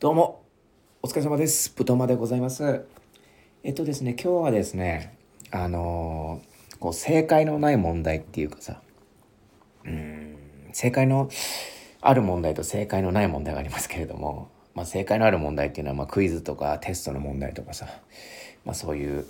[0.00, 0.42] どうも、
[1.02, 1.72] お疲れ様です。
[1.74, 2.84] ぶとまでございます。
[3.62, 5.16] えっとですね、今日はですね、
[5.52, 8.82] あのーこう、正解のない問題っていうかさ、
[9.84, 10.36] うん、
[10.72, 11.30] 正解の
[12.00, 17.86] ある問題と正解のない問題がありますけれども、まあ、正解のある問題っていうのは、まあ、クイズとかテストの問題とかさ、
[18.64, 19.26] まあ、そういう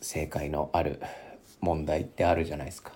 [0.00, 1.02] 正解のある
[1.60, 2.92] 問題ってあるじゃないですか。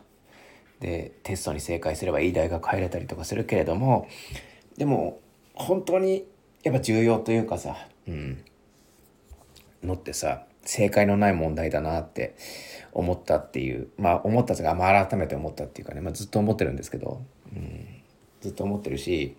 [0.78, 4.06] でテストに正解すればいい大学入れたりとかするけれども
[4.78, 5.20] でも
[5.54, 6.24] 本当に
[6.64, 7.76] やっぱ重要というかさ、
[8.08, 8.42] うん、
[9.82, 12.34] のってさ正解のない問題だなって
[12.92, 17.22] 思ったっていうまあ思ったというか、まあ、改めて思ったっていうかね、まあ、ずっと思ってるんですけど、
[17.54, 17.86] うん、
[18.40, 19.36] ずっと思ってるし、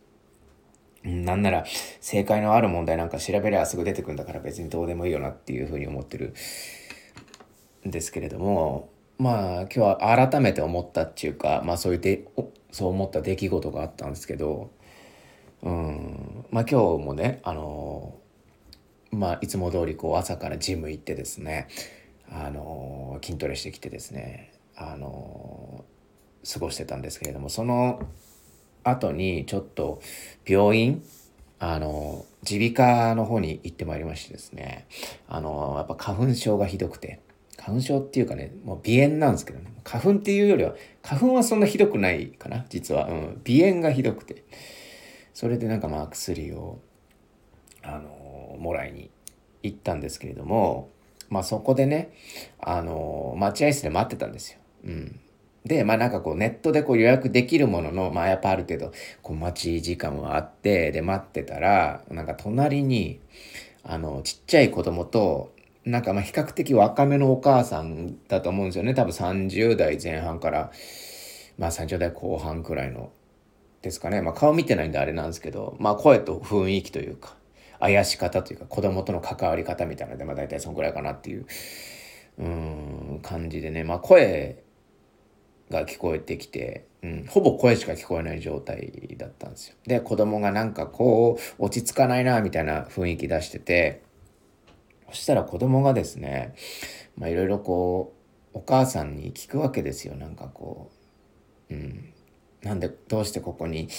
[1.04, 1.66] うん、なんなら
[2.00, 6.36] 正解のある問題なんか調べりゃすぐ出てくるんだから別にどうでもいいよなっていうふうに思ってる
[7.88, 14.70] んですけれどもまあ今日は改めて思ったっていうかまあそういうでおそう思った出来事があったんですけど
[15.66, 16.46] うん。
[16.52, 18.16] まあ今日もねあの
[19.12, 21.68] まあいつも通りこう朝からジム行ってですね
[22.32, 25.84] あの筋トレしてきてですねあの
[26.54, 28.00] 過ごしてたんですけれどもその
[28.84, 30.02] 後にちょっと
[30.46, 31.04] 病院
[31.60, 34.88] あの耳鼻科の方に行ってまいりましてですね
[35.28, 37.20] あのやっぱ花粉症がひどくて
[37.58, 44.46] 花粉症っていうかねもう鼻炎なんですけどね花粉っていうよりは花粉はそんなひどくないかな実は、うん、鼻炎がひどくて。
[45.36, 46.80] それでなんかまあ薬を
[47.84, 49.12] あのもらいに
[49.62, 50.90] 行ったんですけれども
[51.30, 52.14] まあそこでね
[52.58, 54.60] あの待合室で待ってたんですよ。
[54.86, 55.20] うん、
[55.66, 63.20] でまあなんかこうネットでこう予約できるもののまあやっぱある程度こう待ち時間はあってで待ってたらなんか隣に
[63.84, 70.72] あのちっちゃい子供となんかまあ比較的若めのお母さんだと思うんですよね多分30代前半から
[71.58, 73.12] まあ30代後半くらいの
[73.86, 74.22] ですかね。
[74.22, 77.36] まあ顔見てないんであれなんですけどまあ声と雰囲気というか
[77.80, 81.46] 怪し方というか子供との関わり方みたいなのでまあ大体そのくらいかなっていう
[82.38, 83.84] うん感じでね。
[83.84, 84.64] まあ声
[85.70, 89.76] が聞こえてきて、うん、ほぼ声しか聞こえない状態だったんですよ。
[89.86, 94.04] で子供がなんかこう落ち着かないなみたいな雰囲気出してて
[95.10, 96.56] そしたら子供がですね
[97.18, 98.14] まあいろいろこ
[98.54, 100.16] うお母さんに聞くわけですよ。
[100.16, 100.92] なんかこ
[101.70, 102.14] う、うん、
[102.66, 103.90] なんでどうしてここに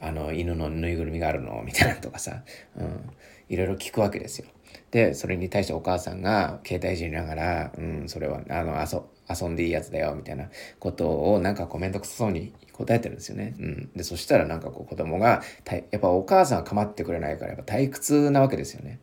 [0.00, 1.62] あの犬のぬいぐるみがあるの？
[1.64, 2.42] みたいなとかさ、
[2.76, 3.10] うん、
[3.48, 4.46] いろいろ聞くわけですよ。
[4.90, 9.00] でそれに対してお母さんが携帯いじりながら「うんそれはあの遊
[9.42, 10.50] 遊んでいいやつだよ」みたいな
[10.80, 13.54] ことをなんかこう面倒くさそうに答えてるんですよね。
[13.60, 18.98] うん、でそしたらなんかこう子供がたやっぱお母さんは構ってくれないからやっぱ退屈なわけですよね。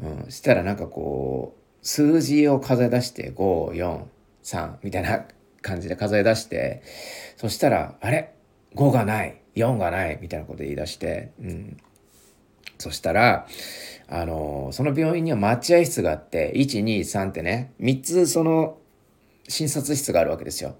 [0.00, 5.24] うん、したらなんかこう数字を数え出して543みたいな
[5.62, 6.82] 感じで数え出して
[7.38, 8.34] そしたら「あれ？
[8.74, 11.76] 5がない4がない」みたいなこと言い出して、うん、
[12.78, 13.46] そしたら
[14.08, 18.78] あのその病院には待合室があって123ってね3つその
[19.48, 20.76] 診察室があるわけですよ。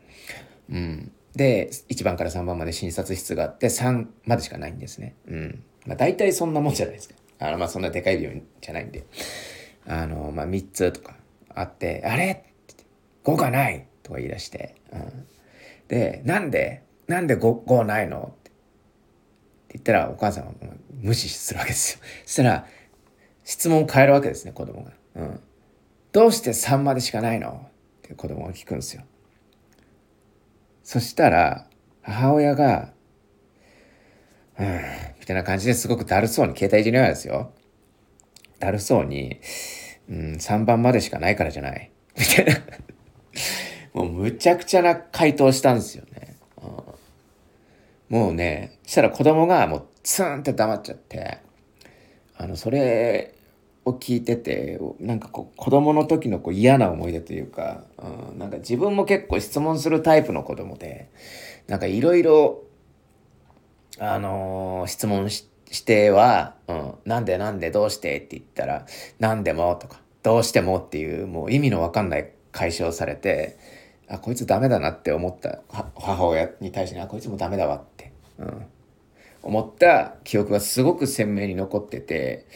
[0.70, 5.14] うん、で1番から3番まで診察室があって3までしかないんですね。
[5.26, 7.14] うんまあ、大体そんなもんじゃないですか。
[7.40, 9.04] あのまあそんなでかい病院じゃないんで。
[9.86, 11.16] あのまあ3つとか
[11.54, 12.44] あって「あれ
[13.24, 14.76] ?5 がない!」とか言い出して。
[14.92, 15.26] うん、
[15.88, 16.82] で「なんで？
[17.10, 18.50] なんで 5, 5ないの?」って
[19.72, 20.52] 言ったらお母さんは
[21.02, 22.00] 無視するわけですよ。
[22.24, 22.66] そ したら
[23.44, 24.92] 質問を変えるわけですね子供が。
[25.16, 25.40] うん、
[26.12, 27.66] どうして3までしかないの？
[27.98, 29.02] って子供が聞くんですよ。
[30.84, 31.66] そしたら
[32.02, 32.92] 母親が
[34.58, 34.80] 「うん」
[35.20, 37.52] みたいな感じですごくだるそうに携帯いじりながらですよ。
[38.60, 39.40] だるそうに
[40.08, 42.54] 「うん3番までしかないからじゃない」みたいな
[43.94, 46.04] もうむちゃくちゃな回答したんですよ。
[48.10, 51.38] もうねしたら子供がもうツーンって黙っちゃって
[52.36, 53.34] あのそれ
[53.86, 61.08] を聞いててなんかこう子供の時のこう嫌な思い出というか、うん、なんか自分も結構質問するタイプの子供で
[61.66, 62.62] なんかいろいろ
[63.98, 68.86] あのー質問ししては、うん、なんでなんでどうしてって言ったら、
[69.18, 73.56] なんでもとか、どうしてもっていう、もう意味のわかんない解消されて、
[74.10, 75.60] あ、こいつダメだなって思った。
[75.94, 78.66] 母親に対して、あ、こいつもダメだわって、うん、
[79.42, 80.16] 思った。
[80.24, 82.46] 記憶がすごく鮮明に残ってて、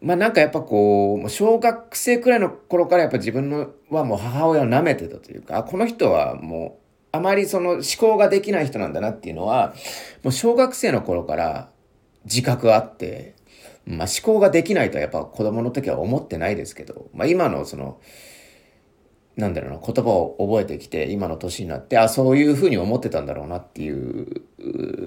[0.00, 9.74] まあなんかやっぱこう、もう小学生くらいの頃からやっぱ自分のはもう母親を舐めてたというか、この人はもう、あまりその思考ができない人なんだなっていうのは、
[10.22, 11.68] もう小学生の頃から
[12.24, 13.34] 自覚があって、
[13.84, 18.00] まあ、思考ができないとはやっぱ子供の時は思ってないですけど、まあ、今のその
[19.36, 24.42] なんだろうな言葉を覚えてきて今の年になってあそういうふうに思ってたんだろうなっていう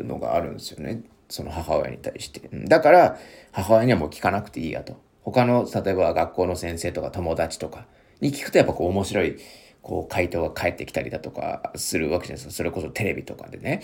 [0.03, 1.03] のがあるんですよね。
[1.29, 2.49] その母親に対して。
[2.67, 3.17] だから
[3.51, 4.97] 母親にはもう聞かなくていいやと。
[5.23, 7.85] 他の例えば学校の先生とか友達とか
[8.21, 9.37] に聞くとやっぱこう面白い
[9.81, 12.53] こう回答が返ってきたりだとかするわけじゃないですか。
[12.53, 13.81] それこそテレビとかでね、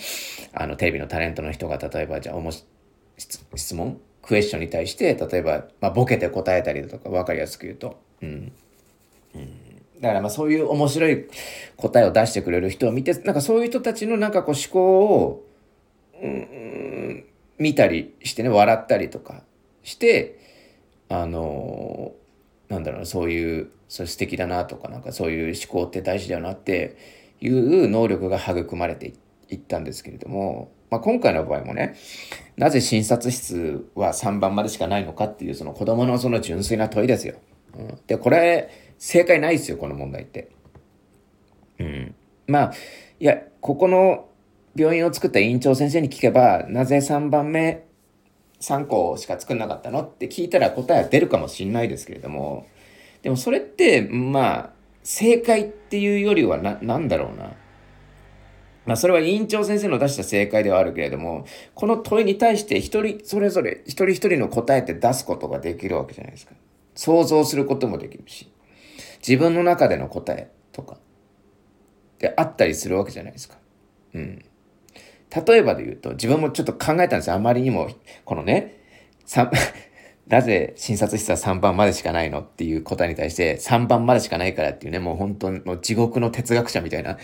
[0.52, 2.64] あのテレビのタレントの人が例えばじゃあおもし
[3.18, 8.00] 質問クエスチョンに対して、例えば、まあ、ボケて答えたりだとか分かりやすく言うと。
[8.22, 8.52] うん。
[9.34, 9.48] うん、
[10.02, 11.26] だからまあそういう面白い
[11.76, 15.46] 答えを出してくれる人を見て、なんかそういう人たちのなんかこう思考を、
[16.20, 17.24] うん、
[17.58, 19.42] 見たりしてね、笑ったりとか
[19.82, 20.38] して、
[21.08, 22.12] あの
[22.68, 26.96] なんだろう、そういう、それ素敵だなとか、なんかそういう思考って大事だよなって
[27.40, 29.12] いう能力が育まれて
[29.50, 31.94] いったんですけれども、まあ、今回の場合もね、
[32.56, 37.34] なぜ診察室は3番までしかないのかっていうその子供のその純粋な問いですよ。
[37.76, 38.70] うん、で、これ、
[39.04, 40.48] 正解ないですよ、この問題って。
[41.80, 42.14] うん。
[42.46, 42.72] まあ、
[43.18, 44.28] いや、ここの
[44.76, 47.82] 病院を作った院長先生に聞けば、なぜ3番目
[48.60, 52.68] 3個しか作んなかったのって聞いたら答えは出るかもしんないですけれども、
[53.22, 54.70] でもそれって、まあ、
[55.02, 57.54] 正解っていうよりはな、なんだろうな。
[58.86, 61.44] まあそれは委員長先生の出した正解ではあるけれども、
[61.74, 66.52] この問いに対して一人それぞれ一人一人の答えって出すことができるわけじゃないですか。
[66.94, 68.51] 想像することもできるし、
[69.26, 70.98] 自分の中での答えとか
[72.18, 73.56] であったりするわけじゃないですか。
[74.14, 74.44] うん。
[75.46, 77.34] 例えばで言うと、自分もちょっと考えたんですよ。
[77.34, 77.88] あまりにも、
[78.24, 78.78] このね、
[80.28, 87.20] なぜ診察室は3番までしかないのっていう答えに対して3番までしかないからっていうね、もう本当の地獄の哲学者みたいな、こ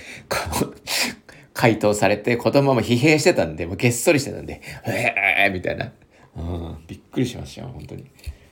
[0.62, 0.75] う、
[1.53, 5.93] 回答されて子供も疲弊してたんで、もうげっそりしてたんで、えーみたいな。
[6.37, 8.06] うん、びっくりしましたよ、本当に。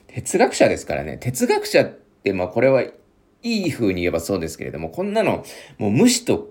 [0.07, 1.17] 哲学者ですからね。
[1.17, 1.85] 哲学者っ
[2.23, 2.83] て、まあこれは
[3.55, 5.43] いい風に言えばそうですけれども、こんなの、
[5.77, 6.49] もう無視と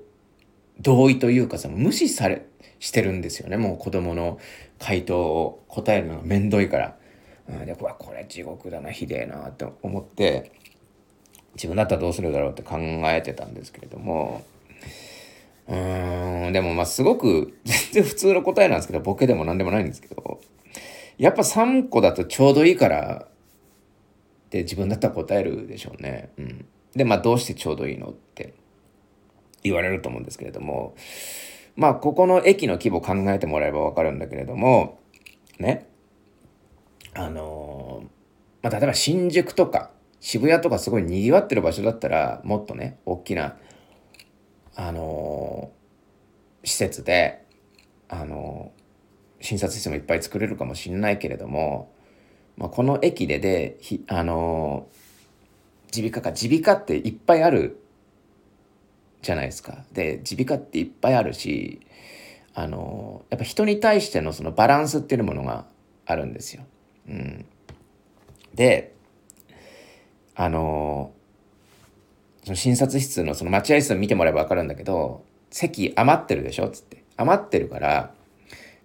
[0.81, 2.47] 同意というかさ、無視され、
[2.79, 3.57] してるんですよね。
[3.57, 4.39] もう子供の
[4.79, 6.97] 回答を答えるのがめんどいから。
[7.49, 10.53] うん、で、わ、これ地獄だな、ひでえなって思って、
[11.55, 14.45] 自分だったらどうするだろうって考えてたんですけれども、
[15.69, 20.41] うーん、でもまあすごく全然普通の答えなんですけど、ボケでも何でもないんですけど、
[21.19, 23.27] やっぱ3個だとちょうどいいから
[24.47, 26.31] って自分だったら答えるでしょうね。
[26.39, 26.67] うん。
[26.97, 28.55] で、まあどうしてちょうどいいのって
[29.63, 30.97] 言われると思うんですけれども、
[31.77, 34.99] まあ、ここの駅の規模考えてもらえばわかるんだけれども、
[35.59, 35.87] ね。
[37.15, 38.03] あの、
[38.63, 39.91] まあ、例えば新宿とか
[40.21, 43.57] 渋谷とかすごい賑わってる場所だったら、もっとね、大きな、
[44.75, 45.71] あの、
[46.65, 47.45] 施設で、
[48.09, 48.73] あの、
[49.41, 51.93] 診察室もいっぱい作れるかもしれないけれども、
[52.57, 53.79] まあ、この駅でで、
[54.09, 54.89] あの
[55.94, 57.81] 耳鼻科か、耳鼻科っていっぱいある
[59.23, 59.85] じゃないですか。
[59.93, 61.81] で耳鼻科っていっぱいあるし
[62.55, 65.65] あのやっぱ人に対してのそのバランスっていうものが
[66.06, 66.62] あるんですよ。
[67.09, 67.44] うん、
[68.55, 68.94] で
[70.35, 71.12] あの
[72.44, 76.67] その診察室のその待合室を見てもらえば分かるんだけど席余ってるでしょ？
[76.67, 78.12] っつって余ってるから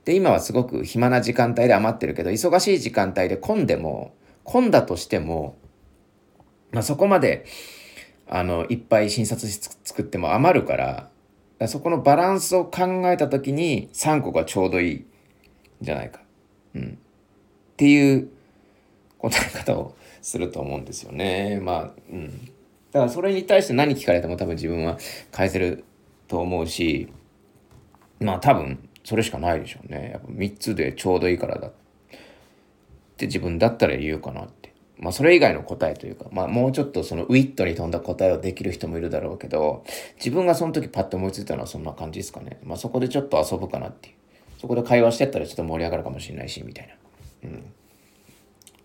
[0.06, 5.56] で今はすごく暇な時間帯で余ってるけど忙しい時間帯で混んでも混んだとしても、
[6.72, 7.46] まあ、そこまで
[8.34, 11.10] あの、いっぱい診察室作っても余るから、か
[11.60, 15.06] らそこのバランスを考えた時に3個がちょうどいいん
[15.82, 16.22] じゃないか。
[16.74, 16.98] うん。
[17.74, 18.30] っていう
[19.18, 21.60] 答え方をすると思うんですよね。
[21.62, 22.46] まあ、うん。
[22.94, 24.98] だからそれに対して何聞かれても多分自分は
[25.32, 25.84] 返せる
[26.30, 27.10] と思うし、
[28.22, 30.12] まあ多分それしかないでしょうね。
[30.14, 31.72] やっぱ3つでちょうどいいからだっ
[33.18, 34.61] て自分だったら言うかなって。
[35.02, 39.84] まあそれ以外の答えというか、まあもうちょっとそのウィットに富んだ答えをできる人もいるだろうけど、
[40.18, 42.60] 自分がその時パッと思いついたのはそんな感じですかね。
[42.64, 44.16] まあそこでちょっと遊ぶかなっていう。
[44.60, 46.88] そこで会話してったらちょっと盛り上がるかもしれないし、みたい
[47.44, 47.50] な。
[47.50, 47.58] うん。
[47.58, 47.62] っ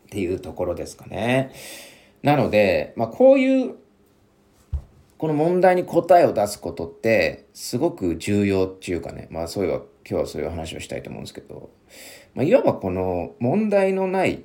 [0.09, 1.53] ていうところですかね。
[2.23, 3.75] なので、まあこういう、
[5.19, 11.71] この問題に答えを出すことってすごく重要っていうかね、まあそういう今日はそういう話をしたいと思うんですけど、
[12.35, 14.45] まあ、いわばこの問題のない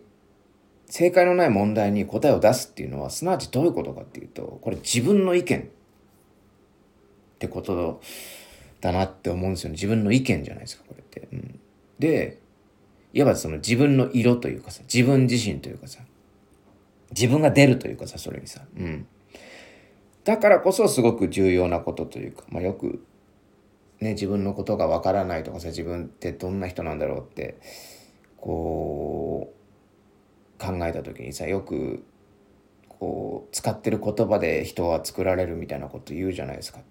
[0.91, 5.63] 正解のない問題に答えを出すっていうのはすなわちどういうことかっていうとこれ自分の意見っ
[7.39, 8.01] てこと
[8.81, 9.75] だなって思うんですよね。
[9.75, 11.29] 自分の意見じゃないですかこれって。
[11.31, 11.59] うん、
[11.97, 12.39] で
[13.13, 15.99] いわばその自分の色というかさ自分自身というかさ
[17.11, 19.07] 自分が出るというかさそれにさ、うん、
[20.25, 23.01] だからこそすごく重要なことというか、まあ、よく
[24.01, 27.61] ね自分のことがわからないとかさ自分ってどんな人なんだろうって
[28.35, 29.60] こう
[30.61, 32.05] 考えた時にさよく
[32.87, 36.81] こう使ってる言葉で人は作られるみたいなこと言うじゃないですか。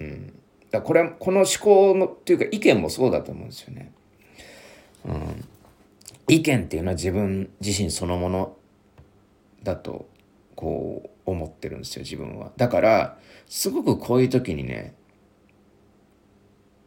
[0.00, 0.38] うん、
[0.70, 3.92] だこれこの思考のっていうか意見もそうだと思うんですよね。
[5.04, 5.44] うん、
[6.28, 8.56] 意見っていうのは自分自身そのもの
[9.64, 10.08] だと
[10.54, 12.52] こう思ってるんですよ自分は。
[12.56, 14.94] だからすごくこういう時にね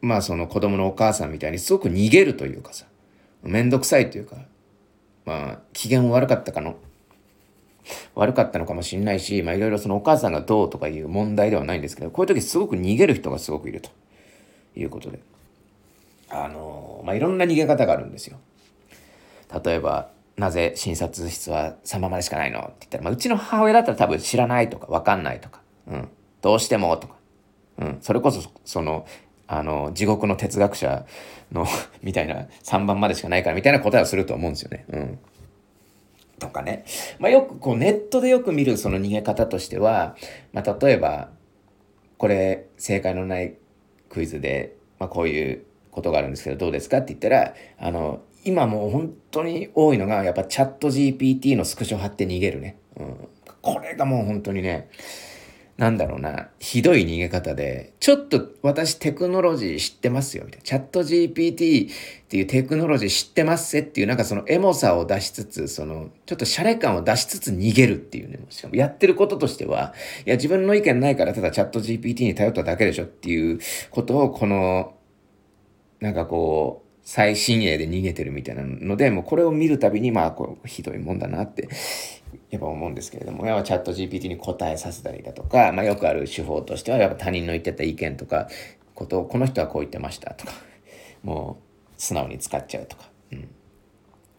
[0.00, 2.86] まあその子供のお母さんみたいにすごく逃げるというかさ
[3.42, 4.36] めんどくさいというか
[5.24, 6.76] まあ機嫌悪かったかの？
[8.14, 13.90] 悪かったのかもしれないしまあいろいろそのお母さんがどうとかいう問題ではないんですけどこういう時すごく逃げる人がすごくいると。
[14.74, 15.20] いうことで。
[16.30, 18.38] あのまあいろんな逃げ方があるんですよ。
[19.62, 22.60] 例えばなぜ診察室は3番までしかないの？
[22.60, 26.08] って言ったら、まあ、うちの母親だったら多分知らないとか分かんないとか、うん、
[26.40, 27.16] どうしてもとか、
[27.78, 29.06] うん、それこそその
[29.46, 31.04] あの地獄の哲学者
[31.52, 31.66] の
[32.02, 34.84] みたいな3番までしかないからみたいな答えをすると思うんですよね。
[34.88, 35.18] うん、
[36.38, 36.84] とかね、
[37.18, 40.16] まあ、よくこうネットでよく見るその逃げ方としては、
[40.52, 41.30] まあ、例えば
[42.18, 43.54] これ正解のない
[44.08, 52.76] クイズで、まあ、こういうことがあるんですけどどうですかって言ったらあの今もう本当に多いのが、やっぱチャット GPT のスクショ貼って逃げるね。
[52.96, 53.28] うん。
[53.60, 54.88] これがもう本当にね、
[55.82, 60.64] なんだろうな、ひどい逃げ方で、ちょっと私テクノロジー知ってますよ、みたいな。
[60.64, 61.92] チャット GPT っ
[62.28, 68.38] ていうテクノロジー知ってますっていう、なんかそのエモさを出しつつ、その、ちょっとシャレ感を出しつつ逃げるっていうね。
[68.50, 69.92] しかもやってることとしては、
[70.24, 73.58] いや、自分の意見ないからただチャット GPT に頼っただけでしょっていう
[73.90, 74.94] ことを、この、
[75.98, 81.68] なんかこう、最新鋭で逃げてるみたいなので、もうこれを見るたびに、まあ、こう、ひどいもんだなって、
[82.52, 88.48] やっぱ思うんですけれども、やっぱチャット GPT に答えさせたりだとか、まあよくある手法としては、やっぱ他人の言ってた意見とか、
[88.94, 90.52] ことを、この人はこう言ってましたとか、
[91.22, 91.58] も
[91.98, 93.48] う、素直に使っちゃうとか、うん。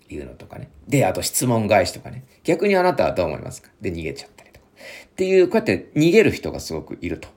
[0.10, 0.70] いうのとかね。
[0.88, 2.24] で、あと質問返しとかね。
[2.44, 3.72] 逆にあなたはどう思いますか？
[3.82, 4.66] で、逃げちゃったりとか。
[5.08, 7.30] っていう、こうやって逃げる人がすごくいると。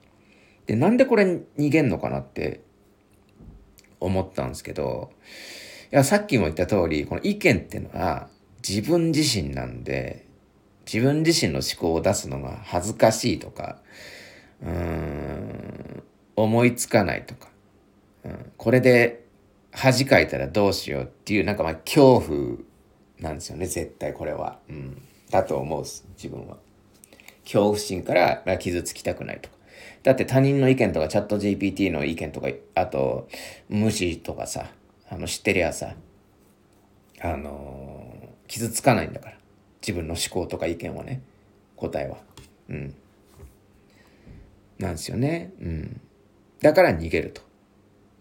[0.66, 2.60] で、なんでこれ逃げんのかなって
[3.98, 5.10] 思ったんですけど、
[5.90, 8.28] いや、さっきも言った通り、この意見っていうのは
[8.68, 10.25] 自分自身なんで、
[10.90, 13.80] 自分自身の思考を出すのが恥ずかしいとか、
[14.62, 16.02] うん、
[16.36, 17.48] 思いつかないとか、
[18.24, 19.26] うん、これで
[19.72, 22.58] 恥かいたらどうしようっていう、なんかまあ恐怖
[23.20, 24.58] なんですよね、絶対これは。
[24.70, 25.02] うん。
[25.30, 25.84] だと思う、
[26.16, 26.56] 自分は。
[27.44, 29.56] 恐怖心から傷つきたくないとか。
[30.02, 33.28] だって他人の意見とかチャット GPT の意見とか、あと、
[33.68, 34.70] 無視とかさ、
[35.10, 35.94] あの、知ってりゃさ、
[37.20, 39.35] あのー、傷つかないんだから。
[39.86, 41.22] 自分の思考とか意見はね、
[41.76, 42.16] 答えは。
[42.68, 42.94] うん。
[44.78, 45.52] なんですよね。
[45.60, 46.00] うん。
[46.60, 47.42] だから逃げると。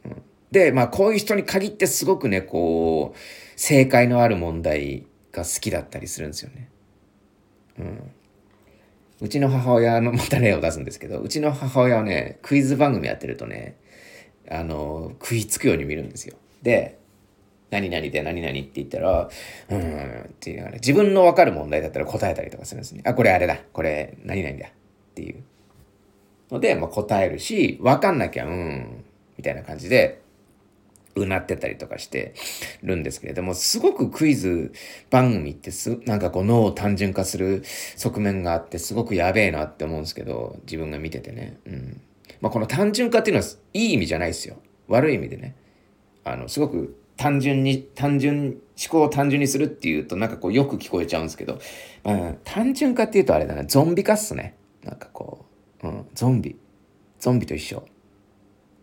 [0.06, 3.20] うん、で、まあ、こういう人に限ってすごくね、こう、
[3.60, 6.70] 正解のある問題が好きだったりするんですよね。
[7.80, 8.12] うん。
[9.22, 13.78] うちの母親のまた例を出すんですけど、うちの母親はね、クイズ番組やってるとね、
[14.50, 16.38] あの、食いつくように見るんですよ。
[16.62, 17.00] で、
[17.76, 19.30] 何々で何々って言ったら、
[19.70, 23.02] うん、っていうのがね、自分のわかる問題だったら答えたりとかするんですね。
[23.06, 23.58] あ、これあれだ。
[23.74, 24.68] これ何々だ。
[24.68, 24.72] っ
[25.14, 25.44] ていう。
[26.52, 29.04] ので、まあ、答えるし、わかんなきゃ、うん、
[29.38, 30.22] みたいな感じで、
[31.16, 32.34] うなってたりとかして
[32.84, 34.74] るんですけれども、すごくクイズ
[35.10, 37.64] 番組ってす、なんかこう脳を単純化する
[37.96, 41.58] 側面があって、すごくやべえなって思うんですけど、自分が見ててね。
[41.66, 42.02] うん。
[42.42, 44.58] まあ、この単純化っていうのは、いい意味じゃないですよ。
[44.88, 45.56] 悪い意味でね。
[46.26, 51.60] あの、すごく単純に、単純、思考を単純にするっていうと、なんかこうよく聞こえちゃうんですけど、
[52.04, 54.56] まあ、単純化っていうとあれだな、ゾンビ化っすね。
[54.84, 55.46] なんかこ
[55.82, 56.58] う、うん、ゾンビ。
[57.20, 57.86] ゾンビと一緒。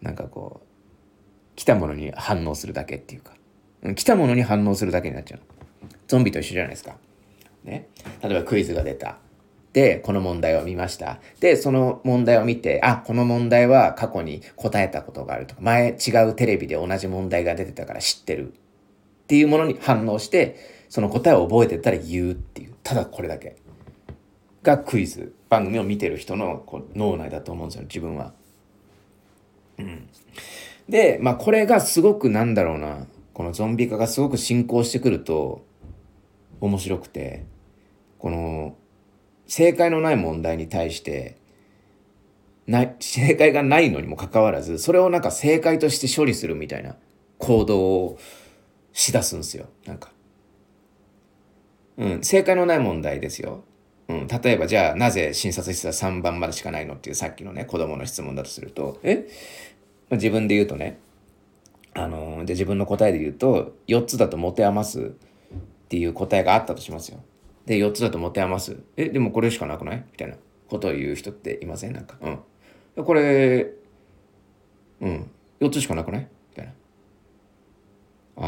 [0.01, 3.35] なんかこう、来たものに反応するだけっていうか、
[3.95, 5.41] 来たものに反応するだけになっちゃう。
[6.09, 6.97] ゾンビと一緒じゃないですか。
[7.65, 7.89] ね。
[8.23, 9.19] 例えばクイズが出た。
[9.73, 11.19] で、この問題を見ました。
[11.41, 18.55] で、その問題を見て、あ、この問題は過去に答えたことがあるとか、前違うテレビで同じ問題が出てたから知ってるっ
[19.29, 20.57] ていうものに反応して、
[20.91, 23.57] その答えを覚えてたら言うっていう、ただこれだけ
[24.62, 28.35] がクイズ番組を見てる人のこう脳内だと思うんですよ、自分は。
[29.79, 30.07] うん。
[30.87, 35.64] で、まあこれがすごくなんだろうな、このゾンビ化がすごく進行してくると
[36.61, 37.47] 面白くて、
[38.19, 38.76] この
[39.52, 41.37] 正解のない問題に対して、
[42.66, 46.97] ない、正解がないのにもかかわらず、それをなんか正解として処理するみたいな
[47.37, 48.18] 行動を
[48.94, 49.66] しだすんですよ。
[49.85, 50.11] なんか。
[51.99, 53.62] うん、正解のない問題ですよ。
[54.09, 59.28] うん、例えばじゃあなぜ診察室は3番までしかないのっていうさっきのね子供の質問だとするとえ？
[60.12, 60.99] 自分で言うとね、
[61.92, 65.11] あのー、で自分の答えで言うと、4つだと持て余すっ
[65.90, 67.23] ていう答えがあったとしますよ。
[67.66, 68.76] で、4つだと持て余す。
[68.97, 70.04] え、でもこれしかなくない？
[70.11, 70.37] みたいな
[70.69, 71.92] ことを言う人っていません？
[71.92, 72.16] なんか。
[72.97, 73.04] うん。
[73.04, 73.73] これ、
[75.00, 76.21] うん、4つしかなくない？
[76.23, 76.73] みたいな。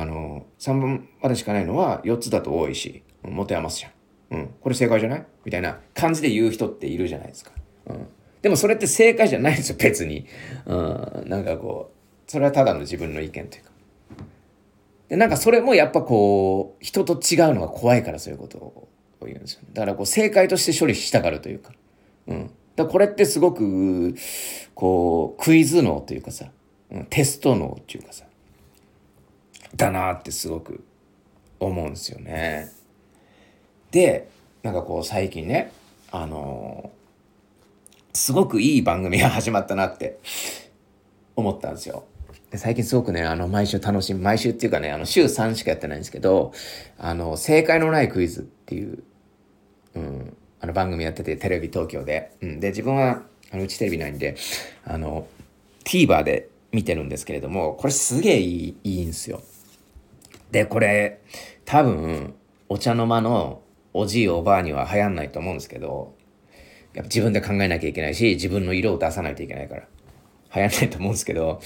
[0.00, 3.92] あの、3本までしかないのは4つだと多いし、持て余すじゃん。
[4.30, 5.26] うん、これ正解じゃない？
[5.44, 7.52] みたいな感じで言う人っているじゃないですか。
[7.87, 8.06] うん。
[8.42, 10.26] でもそれって正解じゃないんですよ、別に。
[10.66, 11.92] うん、なんかこ
[12.26, 13.71] う、それはただの自分の意見というか。
[15.09, 18.88] で、なんかそれもやっぱこう、人と違うのが怖いからそういうことを
[19.26, 21.73] 言うんですよ、だからこう、正解として処理したがるというか。
[22.26, 22.50] うん。
[22.76, 24.14] だこれってすごく、
[24.75, 26.47] こう、クイズ脳というかさ、
[26.90, 28.25] うん、テスト脳っていうかさ、
[29.76, 30.85] だなってすごく
[31.61, 32.71] 思うんですよね。
[33.90, 34.28] で、
[34.62, 35.73] なんかこう最近ね、
[36.11, 40.19] あのー、すごくいい番組が始まったなって
[41.37, 42.04] 思ったんですよ。
[42.57, 46.52] 最近すごくね、あの、毎週楽しみ、毎週っていうかね、あの、週3しかやってないんですけど、
[46.99, 49.02] あの、正解のないクイズっていう、
[49.94, 52.32] うん、あの番組やってて、テレビ東京で。
[52.40, 54.36] うん、で、自分は、あの、うちテレビないんで、
[54.84, 55.26] あの、
[55.84, 59.42] TVer で見てるんですけれども、これすげえいい、いいんすよ。
[60.50, 61.20] で、これ、
[61.64, 62.34] 多分、
[62.68, 66.14] お茶の間のおじいおばあには流行んないと思うんですけど、
[66.94, 69.82] やっぱ自分で考えなきゃいけないし、自分の色を出さないといけないから、
[70.54, 71.60] 流行んないと思うんですけど、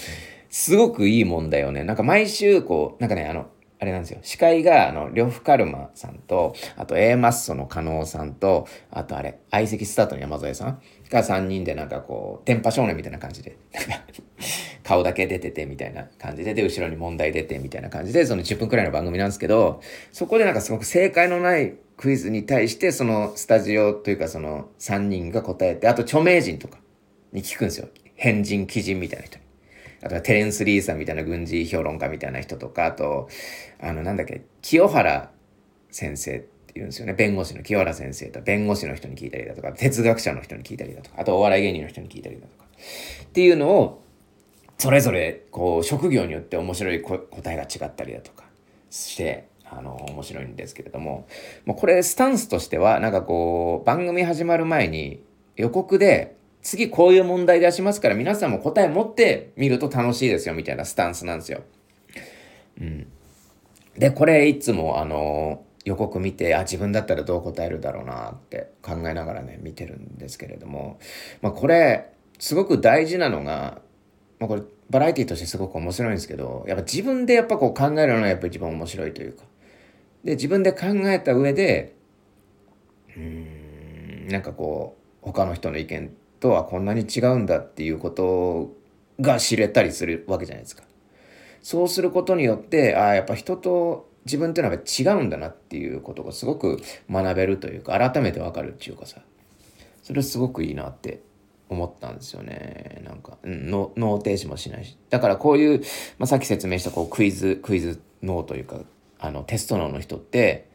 [0.49, 1.83] すごくいいもんだよね。
[1.83, 3.49] なんか毎週、こう、なんかね、あの、
[3.81, 4.19] あれなんですよ。
[4.21, 13.57] 司会が、あの、呂布カルマさんと、あと A マッソの加納さんと、あとあれ、相席スタートの山添さんが3人でなんかこう、電波少年みたいな感じで、
[14.83, 19.79] 顔だけ出ててみたいな感じで、で、後ろに問題出てみたいな感じで、その10分くらいの番組なんですけど、
[20.11, 26.79] そこでなんかすごく正解のないクイズに対して、そのスタジオというかその3人が答えて、あと著名人とか
[27.31, 27.87] に聞くんですよ。
[28.15, 29.49] 変人、奇人みたいな人に。
[30.01, 33.27] あとはテレンス・リーさんみたいな軍事評論家みたいな人とか、あと、
[33.81, 35.31] あの、なんだっけ、清原
[35.91, 37.13] 先生って言うんですよね。
[37.13, 42.65] 弁護士の清原先生と弁護士の人に聞いたりだとか、哲学者の人に聞いたりだとか、あとお笑い芸人の人に聞いたりだとか。
[43.23, 44.01] っていうのを、
[44.77, 48.45] それぞれ、こう、職業によって面白い答えが違ったりだとか
[48.89, 51.27] して、あの、面白いんですけれども、
[51.65, 55.21] もうこれ、スタンスとしては、なんかこう、番組始まる前に
[55.57, 61.61] 予告で、次こういう問題出しますから皆さんも答え持ってみると楽しいですよみたいなスタンスなんですよ。
[62.81, 63.07] うん。
[63.99, 70.99] で、これいつもあの予告見て、あ、自分だったらどう答えるだろうなって考えながらね、見てるんですけれども、
[71.41, 72.09] まあこれ、
[72.39, 73.81] すごく大事なのが、
[74.39, 79.43] まあこれ、バラエティとしてすごく面白いんですけど、やっぱ自分でやっぱこう考えるのがやっぱ一番面白いというか。
[80.23, 81.95] で、自分で考えた上で、
[83.17, 86.09] うん、なんかこう、他の人の意見
[86.39, 88.73] とはこんなに違うんだっていうこと
[89.19, 90.83] が知れたりするわけじゃないですか。
[91.61, 99.21] そうすることによって、ああ、やっぱ人と自分っていうのは違うんだなっていうことがすごく学べるというか、改めてわかるっていうかさ、
[100.03, 101.21] それすごくいいなって
[101.69, 103.01] 思ったんですよね。
[103.05, 104.97] なんか、うん、脳停止もしないし。
[105.09, 105.81] だからこういう、
[106.17, 108.81] まあ、さっき説明したこうクイズ、クイズ脳というか、
[109.19, 110.69] あのテスト脳の人って、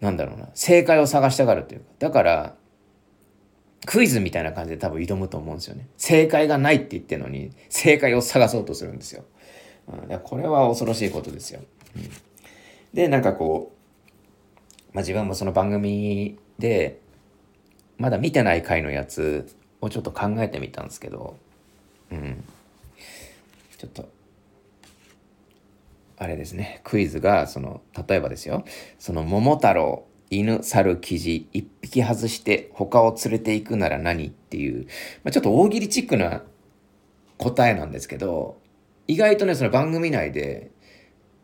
[0.00, 2.54] なんだろうな、正解を探したがるというか、だから、
[3.86, 5.88] クイズみたいな感じで多分挑むと思うんですよね。
[5.96, 9.24] 正解がないって言ってるのに、正解を探そうとするんですよ。
[9.92, 11.60] うん、これは恐ろしいことですよ。
[11.96, 12.02] うん、
[12.94, 17.00] で、なんかこう、まあ、自分もその番組で、
[17.98, 21.36] まだ見てない回のやつをちょっと考えてみたんですけど、
[22.10, 22.44] うん。
[23.78, 24.08] ちょっと、
[26.18, 28.64] あれですね、クイズが、その、例えばですよ、
[28.98, 34.86] その桃太郎犬、猿、キジ、一匹外して他を連れて行くなら何っていう、
[35.24, 36.42] まあ、ちょっと大喜利チックな
[37.36, 38.59] 答えなんですけど、
[39.10, 40.70] 意外とね、その番組内で、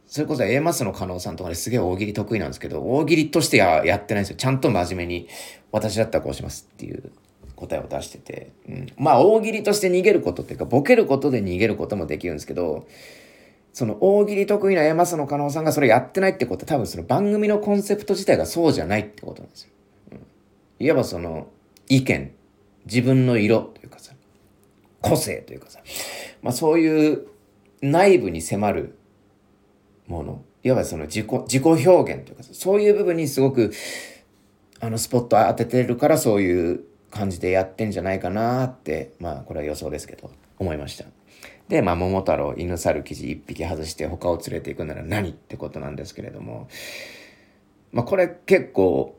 [0.06, 4.36] それこそ A マスの加納さんとかですげえ大喜利得意なんですけど、大喜利としてややってないんですよ。
[4.36, 5.28] ちゃんと真面目に、
[5.72, 7.10] 私だったらこうしますっていう
[7.56, 8.52] 答えを出してて。
[8.68, 12.86] うん、まあ大喜利として逃げることっていうか、ボケることで逃げることもできるんですけど、
[13.72, 19.70] その大喜利得意な山マの加納さんがそれやってないってことは多分その番組のコンセプト自体がそうじゃないってことなんですよ。
[20.12, 21.48] うん、いわばその
[21.88, 22.32] 意見、
[22.86, 24.12] 自分の色というかさ、
[25.02, 25.80] 個性というかさ、
[26.42, 27.26] まあそういう
[27.82, 28.98] 内部に迫る
[30.06, 33.72] もの、いわばその自己、自己表現というか、そういう部分にすごく
[34.80, 41.04] あのスポット当ててるからそういう感じでやってんじゃないかなって、まあこれは予想ですけど、思いました。
[41.68, 46.68] で、まあ、桃太郎、犬猿記事一匹外して他を連れていくなら何ってことなんですけれども、
[47.92, 49.18] まあ、これ結構、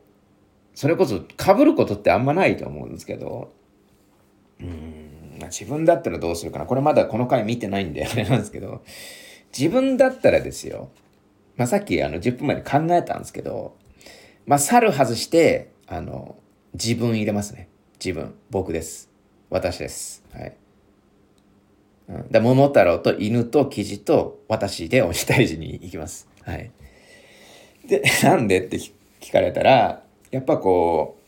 [0.74, 3.52] それこそ被ることってあんまないと思うんですけど、
[4.60, 5.07] うん、
[5.46, 6.66] 自分だったらどうするかな。
[6.66, 8.82] これまだこの回見てないんであれなんですけど、
[9.56, 10.90] 自分だったらですよ、
[11.56, 13.76] まあ、さっきあの10分前に考えたんですけど、
[14.46, 16.36] まあ、猿外して、あの、
[16.74, 17.68] 自分入れますね。
[18.04, 18.34] 自分。
[18.50, 19.10] 僕です。
[19.50, 20.24] 私です。
[20.32, 20.56] はい。
[22.08, 26.28] うん、だ桃太郎と犬とキジと私で鬼退治に行きます。
[26.44, 26.70] はい。
[27.86, 31.18] で、なんでって聞かれたら、やっぱこ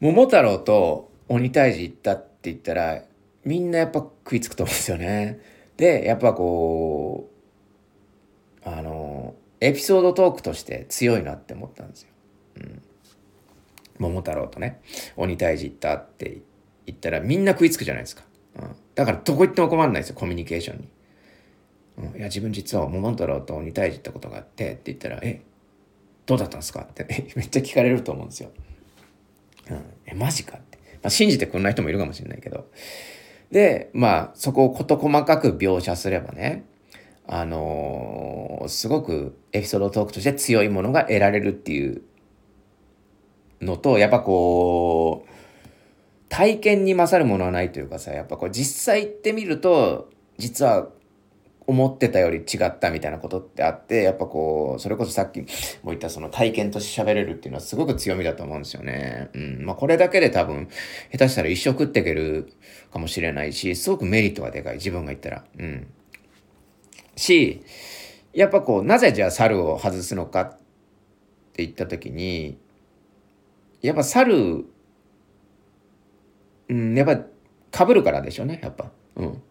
[0.00, 3.02] う、桃太郎と鬼退治行ったって言ったら、
[3.44, 5.40] みんなやっぱ食いつくと思うんですよね。
[5.76, 7.30] で、やっぱこ
[8.64, 12.08] う、あの、エピソードトークとして強いなって思ったんですよ。
[12.56, 12.82] うん。
[13.98, 14.80] 桃太郎とね、
[15.16, 16.42] 鬼退治行ったって
[16.86, 18.24] 言ったらみんな食いつくじゃないですか。
[18.56, 18.76] うん。
[18.94, 20.88] だからどこ行っても困らないですよ、コミュニケーションに。
[21.96, 25.42] うん、いや、自分実は桃太郎と鬼退治ったことがあってって言ったら、え、
[26.26, 26.80] どうだったんですか？
[26.80, 27.06] って
[27.36, 28.50] めっちゃ聞かれると思うんですよ。
[29.70, 29.84] うん。
[30.06, 30.73] え、マジかって。
[31.04, 32.66] まあ、信じてくんない人もいるかもしれないけど。
[33.52, 36.64] で、まあ、そこを事細かく描写すればね、
[37.26, 42.02] あのー、すごくエピソードトークとして強いものが得られるっていう
[43.60, 45.30] のと、やっぱこう、
[46.30, 50.88] 体験に勝るものはないというかさ、やっぱこう実際行ってみると、実は
[51.66, 55.46] 思ってたより違ったみたいなことってあって、やっぱこう、それこそさっきも
[55.86, 59.30] 言ったその体験として喋れるっていうのはすごく強みだと思うんですよね。
[59.34, 59.64] うん。
[59.64, 60.68] まあこれだけで多分、
[61.10, 62.52] 下手したら一生食っていける
[62.92, 64.74] かもしれないし、すごくメリットがでかい。
[64.74, 65.44] 自分が言ったら。
[65.58, 65.86] うん。
[67.16, 67.62] し、
[68.34, 70.58] やっぱこう、なぜじゃあ猿を外すのかっ
[71.54, 72.58] て言った時に、
[73.80, 74.66] やっぱ猿、
[76.68, 77.26] うん、やっ
[77.72, 78.90] ぱ被るからでしょうね、やっぱ。
[79.16, 79.42] うん。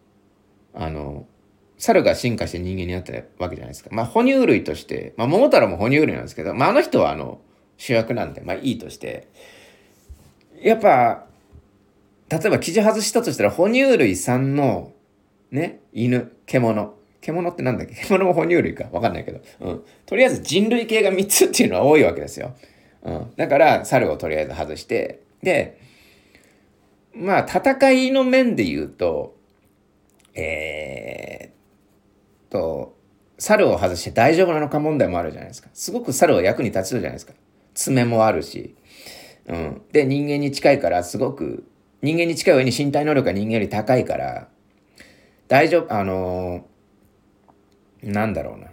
[0.74, 1.26] あの、
[1.78, 3.90] 猿が進化して人間になったわけじゃないですか。
[3.92, 7.40] まあ、哺乳類として、まあ、桃太郎も哺乳類なんですけど、まあ、あの人はあの、
[7.76, 9.28] 主役なんで、まあ、いいとして、
[10.62, 11.26] やっぱ、
[12.30, 14.92] 例えば記事外したとしたら、哺乳類3の、
[15.50, 16.94] ね、犬、獣。
[17.20, 17.94] 獣ってなんだっけ？
[17.94, 18.88] 獣も哺乳類か。
[18.92, 19.40] わかんないけど。
[19.60, 19.84] うん。
[20.06, 22.54] とりあえず人類系が3つっていうのは多いわけですよ。
[23.02, 23.32] うん。
[23.36, 25.80] だから、猿をとりあえず外して、で、
[27.14, 29.36] まあ、戦いの面で言うと、
[30.34, 31.53] えー、
[32.54, 32.96] と、
[33.36, 35.68] 猿を外して大丈夫なのか問題もあるじゃないですか。
[35.74, 37.32] すごく猿は役に立つじゃないですか。
[37.74, 38.76] 爪もあるし。
[39.46, 39.82] うん。
[39.92, 41.66] で、人間に近いから、すごく、
[42.00, 44.48] 人間に近い上に身体能力が人間より高いから、
[45.48, 48.68] 大丈夫、あのー、なんだろうな。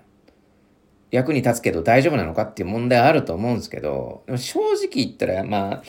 [1.10, 5.84] 役に立つけど大丈夫なのかっていう問題あると思うんですけど、でも正直言ったら、まあ、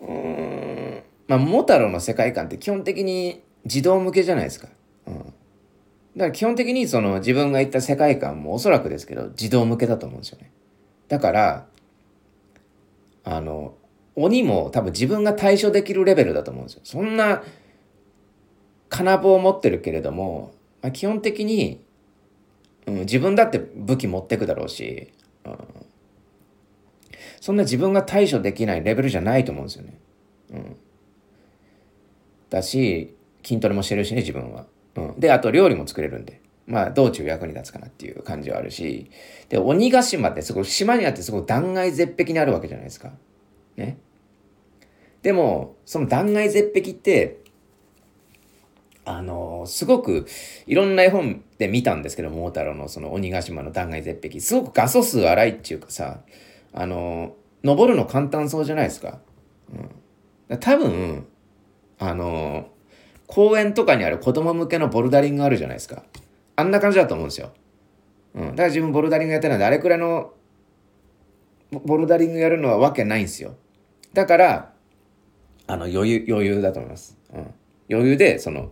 [0.00, 4.68] うーん、まあ、桃太郎の世界観って基本的に児童向けじゃないですか。
[5.06, 5.34] うん。
[6.16, 10.50] だから基本的にその自分が言った世界観もおそらくですけど、児童向けだと思うんですよね。
[11.08, 11.66] だから、
[13.24, 13.74] あの、
[14.16, 16.80] 鬼も多分自分が対処できるレベルだと思うんですよ。
[16.84, 17.42] そんな、
[18.88, 21.84] 金棒を持ってるけれども、まあ、基本的に
[22.86, 25.12] うん、自分だって武器持ってくだろうし、
[25.44, 25.58] うん、
[27.40, 29.98] そんな自分が対処できないレベルじゃないと思うんですよね。
[30.50, 30.76] うん、
[32.50, 34.66] だし、筋トレもしてるしね、自分は。
[34.96, 36.40] うん、で、あと料理も作れるんで。
[36.66, 39.10] まあ、道中役に立つかなっていう感じはあるし。
[39.50, 43.12] で、鬼ヶ島ってすごい、島にあってすごい断崖絶壁にあるわけじゃないですか。
[43.76, 43.98] ね。
[45.20, 47.44] でも、その断崖絶壁って、
[49.06, 50.26] あのすごく
[50.66, 56.20] いろんな絵本で見たんですけど桃太郎のその鬼ヶ島の断崖絶壁すごく画素数荒いっていうかさ
[56.72, 59.20] あの登るの簡単そうじゃないですか。
[60.50, 61.26] うん、多分
[61.98, 62.68] あの
[63.26, 66.02] 公園とかにある子供向けのボルダリングあるじゃないですか。
[66.56, 67.52] あんな感じだと思うんですよ。
[68.34, 70.32] うん、だから自分ボルダリングやってないんであれくらいの
[71.70, 73.54] ボルダリングやるのはわけないんですよ。
[74.12, 74.72] だから
[75.66, 77.18] あの余裕余裕だと思います。
[77.32, 77.54] うん、
[77.90, 78.70] 余裕でその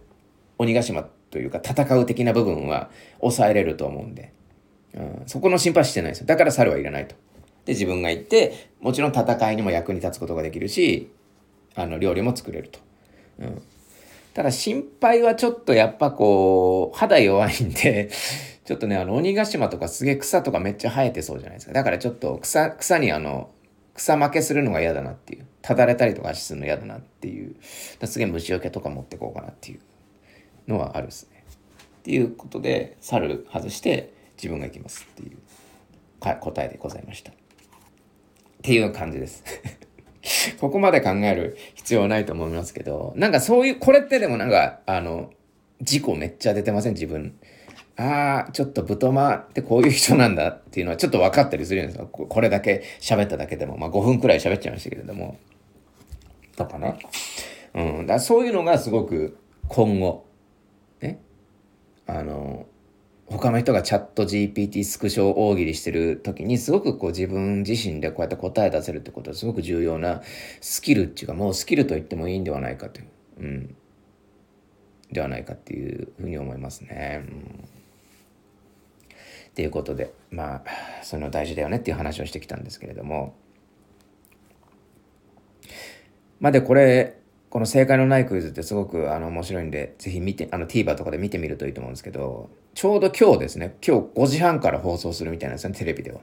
[0.59, 4.33] 鬼ヶ島というか戦う的な部分は抑えれると思うんで、
[4.95, 6.27] うん、そこの心配してないですよ。
[6.27, 7.15] だから猿はいらないと。
[7.65, 11.11] で、自分が行って、もちろん戦いにも役に立つことができるし、
[11.75, 12.81] あの、料理も作れると。
[13.39, 13.63] うん。
[14.35, 18.11] ただ心配はちょっとやっぱこう、肌弱いんで
[18.65, 21.73] ちょっとね、あの、鬼ヶ島とかすげえ草とかめっちゃ生えてそうじゃないですか。
[21.73, 23.51] だからちょっと草、草にあの、
[23.95, 25.47] 草負けするのが嫌だなっていう。
[25.61, 27.57] ただれたりとかするの嫌だなっていう。
[27.63, 29.81] すげえ虫除けとか持ってこうかなっていう
[30.67, 31.45] のはあるですね。
[31.99, 35.39] っていうことで猿外して自分が行きますっていう
[36.21, 37.33] 答えでございました。
[37.33, 37.35] っ
[38.63, 39.45] ていう感じです。
[40.61, 45.31] ここまで考える必要はないと思いますけど、なんかそういう、これってでもなんか、あの、
[45.81, 46.95] 事故めっちゃ出てません？
[46.95, 47.35] 自分。
[47.97, 52.07] ああ、ちょっとブトマってこういう人なんだっていうのは ちょっと分かったりするんですよ。
[52.07, 53.77] これだけ喋っただけでも。
[53.77, 55.37] まあ5分くらい喋っちゃいましたけれども。
[56.57, 56.99] とかね。
[57.75, 58.07] うん。
[58.07, 59.37] だそういうのがすごく
[59.69, 60.25] 今後、
[61.01, 61.19] ね、
[62.07, 62.67] あの、
[63.33, 70.23] 他の人がチャット GPT スクショ大喜利してる時にすごくこう自分自身でこうやって答え出せるってことはすごく重要な
[70.61, 73.07] スキルっていうかもうスキルと言ってもいいんではないかという。
[73.39, 73.77] うん。
[75.11, 77.25] ではないかっていうふうに思いますね。
[77.27, 77.69] うん
[79.53, 80.63] っていうことでまあ
[81.03, 83.35] そういうの大事だよねっていう話をしてきたんですけれども
[86.41, 87.19] まあでこれ
[87.53, 96.21] この正解のないクイズってすごくあの面白いんでぜひ見てあの TVer とかで見てみるといいと思うんですけどちょうど今日ですね今日5時半から放送するみたいなんですねテレビでは。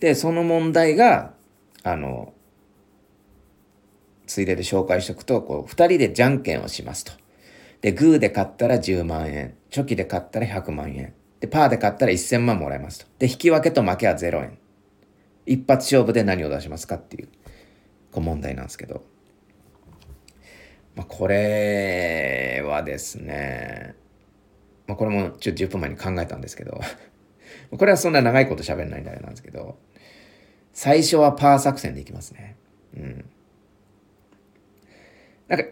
[0.00, 1.34] でその問題が
[1.82, 2.32] あの
[4.26, 7.12] ついでで紹介しておくとこう2人でじゃんけんをしますと。
[7.82, 13.06] でグーで買ったら10万円チョキで買ったら100万円で、パーで買ったら1000万もらえますと。
[13.18, 14.58] で、引き分けと負けは0円。
[15.46, 17.28] 一発勝負で何を出しますかっていう、
[18.12, 19.04] こう問題なんですけど。
[20.98, 23.94] まあ、これはですね、
[24.88, 26.80] まあ、これもちょっと10分前に考えたんですけど、
[27.70, 29.78] これはそんな長いこと喋んないんであれなんですけど、
[30.72, 32.56] 最初はパー作戦でいきますね。
[32.96, 33.24] うん。
[35.46, 35.66] なんか、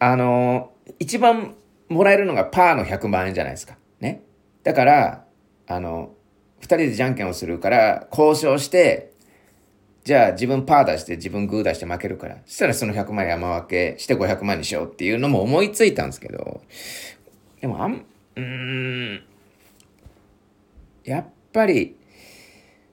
[0.00, 1.54] あのー、一番
[1.88, 3.78] もらえるのがパーの100万円じゃないですか。
[4.00, 4.22] ね。
[4.64, 5.26] だから、
[5.68, 6.12] あの、
[6.58, 9.12] 二人でじゃんけんをするから、交渉して、
[10.04, 12.36] じゃあ自分パー出して自分グー出して負けるから。
[12.44, 16.60] そしたらその100万山分けして500万にしようっていうのも思いついたんですけど、
[17.62, 18.04] でもあん、
[18.36, 19.22] うん、
[21.04, 21.96] やっぱり、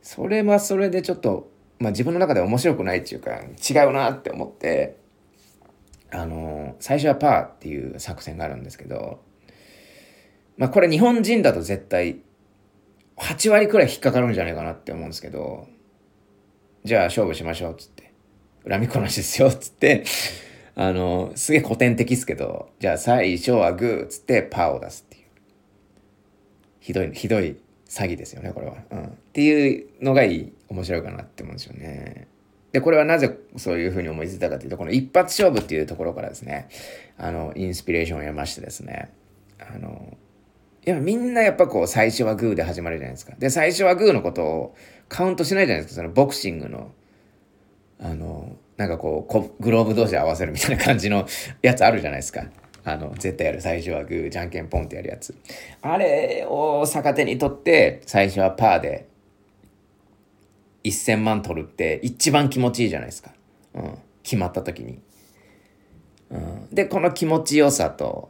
[0.02, 4.98] それはそれでちょっと、まあ自分の中で面白くないっていうか、違うなって思って、
[6.12, 9.20] あの、最初はパーっていう作戦があるんですけど、
[10.58, 12.22] まあこれ日本人だと絶対
[13.18, 15.68] 8割くらい引っかかるんじゃないかなって思うんですけど、
[16.84, 18.12] じゃあ勝負しましょうっつって、
[18.68, 20.04] 恨みこなしですよっつって、
[20.76, 25.26] あの、すげえ古典的っすけど、じゃあ最初はグーっつってパーを出すっていう。
[26.80, 28.76] ひどい、ひどい詐欺ですよね、これは。
[28.90, 29.04] うん。
[29.04, 32.28] っていうのがいい、面白いかなって思うんですよね。
[32.72, 36.70] で、これはなぜそういうふうに思いついたかというと、この一発勝負っていうところからですね、
[37.18, 39.12] あの、インスピレーションを得ましてですね、
[39.60, 40.18] あの、
[40.86, 43.36] いや、みんなやっぱこう、最初はグーで始まるじゃないですか。
[43.38, 44.76] で、最初はグーのことを
[45.12, 46.02] カウントしないじゃないですか。
[46.02, 46.90] そのボクシングの、
[48.00, 51.28] あの、なんかこう、こグローブ同士合わせるみたいな感じの
[51.62, 52.46] やつあるじゃないですか。
[52.86, 53.60] あの、絶対やる。
[53.60, 55.36] 最初はグー、じゃんけんポンってやるやつ。
[55.82, 59.08] あれを逆手にとって、最初はパーで、
[60.86, 63.34] 1000万取るって一番気持ちいいじゃないですか。
[63.74, 63.98] うん。
[64.24, 65.02] 決まった時に。
[66.30, 66.68] うん。
[66.72, 68.30] で、この気持ちよさと、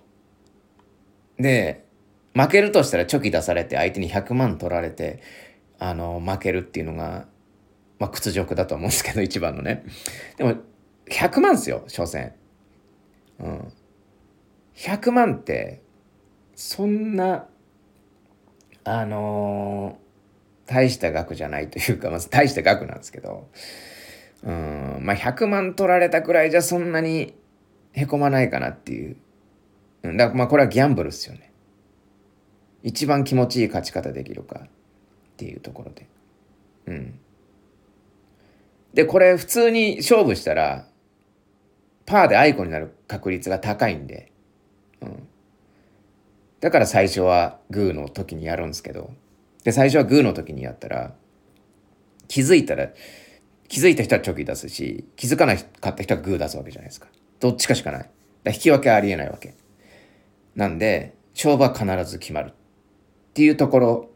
[1.38, 1.86] で、
[2.34, 5.22] 負けるとしたらチョキ出されて相手に100万取られて、
[5.84, 7.26] あの、負けるっていうのが、
[7.98, 9.84] まあ、屈辱だと思うんですけど、 一番のね。
[10.38, 10.58] でも、
[11.08, 12.34] 100万っすよ、所詮。
[13.40, 13.74] うん。
[14.76, 15.82] 100万って、
[16.54, 17.48] そんな、
[18.84, 23.50] あのー、大した額じゃないというか、まず大した額なんですけど、
[24.44, 27.34] うん、まあ、100万取られたくらいじゃそんなに
[27.94, 29.18] へこまないかなっていう。
[30.04, 31.52] だからまあこれはギャンブルっすよね。
[32.84, 34.68] 一番気持ちいい勝ち方できるか
[35.42, 36.08] っていうところで。
[36.86, 37.20] うん。
[38.94, 40.86] で、これ普通に勝負したら、
[42.06, 44.32] パーでアイコになる確率が高いんで、
[45.02, 45.28] うん。
[46.60, 49.12] だから最初はグーの時にやるんですけど、
[49.64, 51.16] で、最初はグーの時にやったら、
[52.28, 52.90] 気づいたら、
[53.68, 57.08] 気づいた人はチョキ出すし、気づかないかった人はグー出すわけじゃないですか。
[57.40, 58.10] どっちかしかない。
[58.44, 59.56] だ引き分けはありえないわけ。
[60.56, 62.52] なんで、勝負は必ず決まる。
[62.52, 62.54] っ
[63.34, 64.11] ていうところ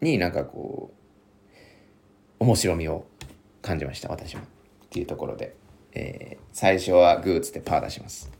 [0.00, 0.92] になんかこ
[2.40, 3.06] う面白みを
[3.62, 4.42] 感じました私も。
[4.42, 4.44] っ
[4.90, 5.54] ていうところで、
[5.92, 8.30] えー、最初はグーつってパー出します。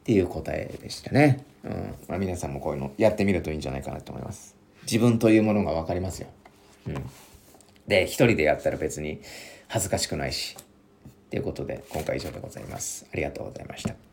[0.00, 1.94] っていう答えでしたね、うん。
[2.08, 4.56] まあ、皆さんもこういうのやってみるといいんじゃないかなと思います。
[4.82, 6.28] 自分というものが分かりますよ、
[6.86, 6.94] うん、
[7.86, 9.20] で一人でやったら別に
[9.68, 10.56] 恥ずかしくないし。
[11.30, 13.06] ということで今回以上でございます。
[13.12, 14.07] ありがとうございました。